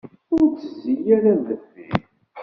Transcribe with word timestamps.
Ur 0.35 0.47
ttezzi 0.49 0.93
ara 1.15 1.29
ar 1.33 1.39
deffir. 1.47 1.97